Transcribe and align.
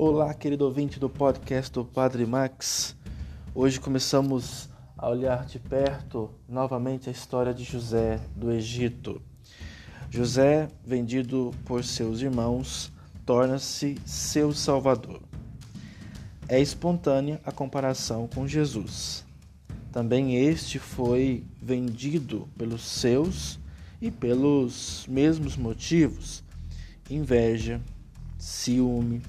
Olá, 0.00 0.32
querido 0.32 0.64
ouvinte 0.64 1.00
do 1.00 1.10
podcast 1.10 1.72
do 1.72 1.84
Padre 1.84 2.24
Max. 2.24 2.94
Hoje 3.52 3.80
começamos 3.80 4.68
a 4.96 5.08
olhar 5.08 5.44
de 5.44 5.58
perto 5.58 6.30
novamente 6.48 7.08
a 7.08 7.12
história 7.12 7.52
de 7.52 7.64
José 7.64 8.20
do 8.36 8.52
Egito. 8.52 9.20
José, 10.08 10.68
vendido 10.86 11.52
por 11.64 11.82
seus 11.82 12.20
irmãos, 12.20 12.92
torna-se 13.26 13.96
seu 14.06 14.52
salvador. 14.52 15.20
É 16.46 16.60
espontânea 16.60 17.40
a 17.44 17.50
comparação 17.50 18.28
com 18.32 18.46
Jesus. 18.46 19.26
Também 19.90 20.36
este 20.36 20.78
foi 20.78 21.44
vendido 21.60 22.48
pelos 22.56 22.82
seus 22.82 23.58
e 24.00 24.12
pelos 24.12 25.04
mesmos 25.08 25.56
motivos: 25.56 26.44
inveja, 27.10 27.80
ciúme, 28.38 29.20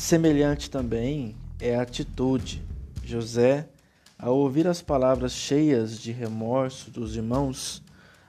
Semelhante 0.00 0.70
também 0.70 1.36
é 1.60 1.76
a 1.76 1.82
atitude. 1.82 2.64
José, 3.04 3.68
ao 4.18 4.34
ouvir 4.34 4.66
as 4.66 4.80
palavras 4.80 5.30
cheias 5.30 6.00
de 6.00 6.10
remorso 6.10 6.90
dos 6.90 7.16
irmãos, 7.16 7.82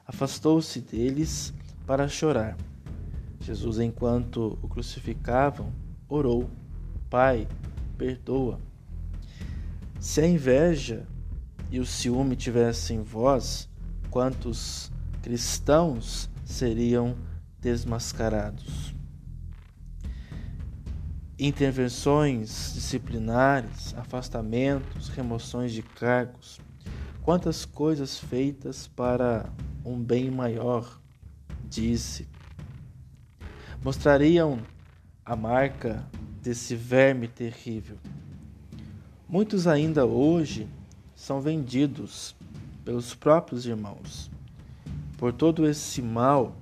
afastou-se 0.06 0.82
deles 0.82 1.54
para 1.88 2.10
chorar. 2.10 2.58
Jesus, 3.40 3.80
enquanto 3.80 4.60
o 4.62 4.68
crucificavam, 4.68 5.72
orou: 6.10 6.50
Pai, 7.10 7.48
perdoa. 7.98 8.60
Se 9.98 10.20
a 10.20 10.28
inveja 10.28 11.08
e 11.72 11.80
o 11.80 11.86
ciúme 11.86 12.36
tivessem 12.36 13.02
voz, 13.02 13.70
quantos 14.10 14.92
cristãos 15.22 16.30
seriam 16.44 17.16
desmascarados? 17.62 19.01
Intervenções 21.44 22.72
disciplinares, 22.76 23.96
afastamentos, 23.98 25.10
remoções 25.10 25.74
de 25.74 25.82
cargos. 25.82 26.62
Quantas 27.24 27.66
coisas 27.66 28.20
feitas 28.20 28.88
para 28.88 29.50
um 29.84 30.00
bem 30.00 30.30
maior, 30.30 31.02
disse. 31.68 32.28
Mostrariam 33.84 34.60
a 35.26 35.36
marca 35.36 36.06
desse 36.44 36.76
verme 36.76 37.28
terrível. 37.28 37.98
Muitos 39.28 39.66
ainda 39.66 40.06
hoje 40.06 40.68
são 41.16 41.42
vendidos 41.42 42.36
pelos 42.86 43.16
próprios 43.16 43.66
irmãos. 43.66 44.30
Por 45.18 45.34
todo 45.34 45.68
esse 45.68 46.04
mal, 46.04 46.56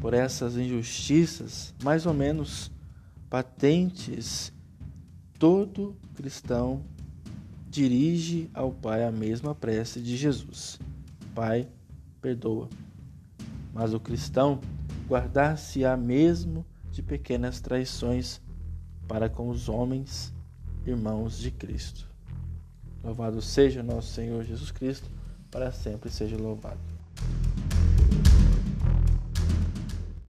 por 0.00 0.14
essas 0.14 0.56
injustiças, 0.56 1.72
mais 1.84 2.06
ou 2.06 2.14
menos 2.14 2.72
patentes, 3.28 4.52
todo 5.38 5.96
cristão 6.14 6.84
dirige 7.68 8.50
ao 8.54 8.72
Pai 8.72 9.04
a 9.04 9.12
mesma 9.12 9.54
prece 9.54 10.00
de 10.00 10.16
Jesus: 10.16 10.78
Pai, 11.34 11.68
perdoa. 12.20 12.68
Mas 13.72 13.92
o 13.92 14.00
cristão 14.00 14.60
guardar-se-á 15.06 15.96
mesmo 15.96 16.64
de 16.90 17.02
pequenas 17.02 17.60
traições 17.60 18.40
para 19.06 19.28
com 19.28 19.48
os 19.48 19.68
homens, 19.68 20.32
irmãos 20.86 21.38
de 21.38 21.50
Cristo. 21.50 22.08
Louvado 23.04 23.40
seja 23.42 23.82
nosso 23.82 24.12
Senhor 24.12 24.42
Jesus 24.42 24.70
Cristo, 24.70 25.08
para 25.50 25.70
sempre 25.70 26.10
seja 26.10 26.36
louvado. 26.36 26.95